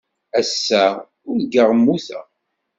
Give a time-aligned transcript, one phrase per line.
[0.39, 0.83] Ass-a,
[1.29, 2.25] urgaɣ mmuteɣ.